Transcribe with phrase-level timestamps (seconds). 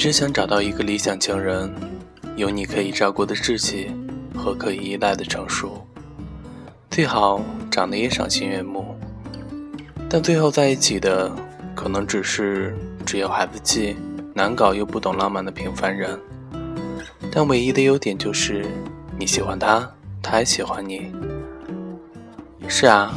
[0.00, 1.70] 只想找到一个理想情人，
[2.34, 3.90] 有你可以照顾的志气
[4.34, 5.86] 和可以依赖的成熟，
[6.90, 8.96] 最好长得也赏心悦目。
[10.08, 11.30] 但最后在一起的，
[11.74, 12.74] 可能只是
[13.04, 13.94] 只有孩子气、
[14.32, 16.18] 难搞又不懂浪漫的平凡人。
[17.30, 18.64] 但唯一的优点就是
[19.18, 19.86] 你喜欢他，
[20.22, 21.12] 他还喜欢你。
[22.66, 23.14] 是啊，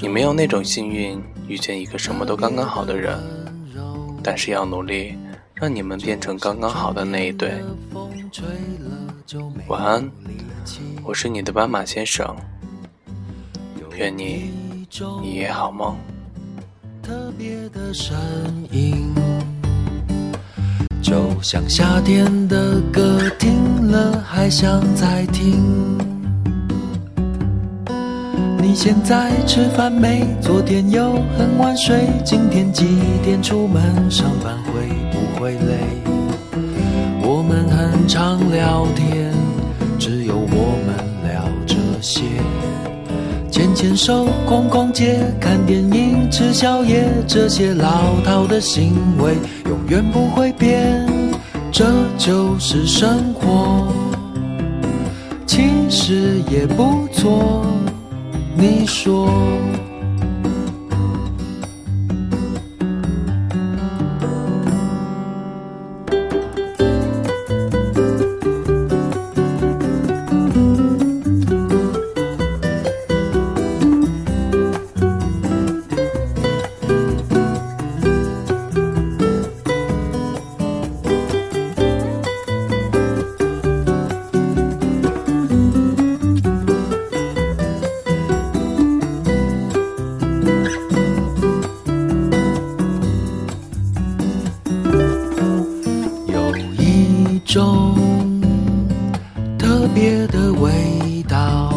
[0.00, 3.18] 你没有那种幸运遇见一个什么都刚刚好的人，
[4.22, 5.14] 但是要努力。
[5.58, 7.50] 让你们变成刚刚好的那一对。
[9.68, 10.10] 晚安，
[11.02, 12.36] 我是你的斑马先生。
[13.96, 14.52] 愿你
[15.22, 15.96] 一夜好梦。
[17.02, 18.14] 特别的声
[18.70, 19.14] 音，
[21.00, 25.96] 就像夏天的歌，听了还想再听。
[28.58, 30.26] 你现在吃饭没？
[30.42, 34.54] 昨天又很晚睡，今天几点出门上班
[43.86, 48.92] 牵手，逛逛街，看电影，吃宵夜，这些老套的行
[49.22, 51.06] 为永远不会变，
[51.70, 51.84] 这
[52.18, 53.86] 就是生活，
[55.46, 57.64] 其实也不错，
[58.56, 59.30] 你说？
[97.56, 97.96] 种
[99.58, 101.72] 特别的味道，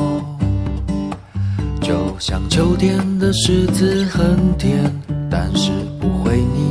[1.80, 4.94] 就像秋天的柿子很甜，
[5.32, 6.70] 但是不会腻。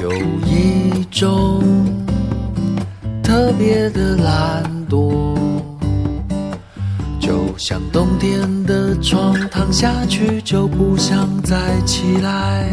[0.00, 0.12] 有
[0.46, 1.60] 一种
[3.20, 5.34] 特别的懒惰，
[7.18, 12.68] 就像冬天的床，躺下去就不想再起来。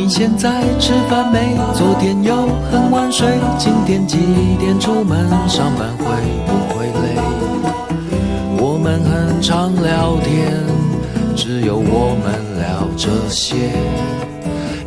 [0.00, 1.54] 你现在吃饭没？
[1.74, 2.34] 昨天又
[2.72, 3.28] 很晚睡，
[3.58, 4.16] 今天几
[4.58, 5.28] 点出门？
[5.46, 6.06] 上班会
[6.46, 7.20] 不会累？
[8.58, 10.56] 我们很常聊天，
[11.36, 13.56] 只有我们聊这些。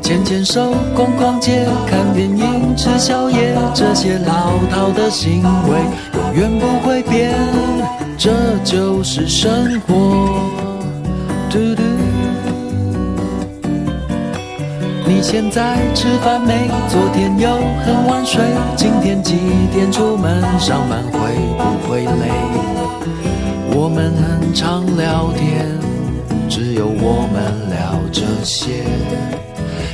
[0.01, 5.79] 牵牵手，逛逛街，看电影，吃宵夜，这些老套的行为
[6.17, 7.35] 永远不会变，
[8.17, 8.31] 这
[8.63, 9.93] 就是生活。
[11.51, 12.02] 嘟嘟。
[15.15, 16.67] 你现在吃饭没？
[16.89, 17.47] 昨天又
[17.85, 18.41] 很晚睡，
[18.75, 19.35] 今天几
[19.71, 20.41] 点出门？
[20.59, 22.31] 上班会不会累？
[23.75, 25.67] 我们很常聊天，
[26.49, 28.83] 只有我们聊这些。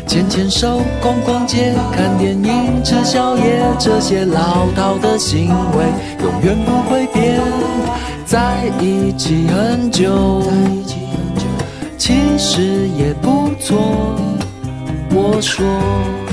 [0.08, 5.86] 牵牵手，逛逛街，看电影，吃宵夜，这些老套的行为
[6.24, 7.42] 永远不会变。
[8.26, 10.42] 在一起很久，
[11.98, 13.29] 其实也不错。
[15.32, 16.29] 我说。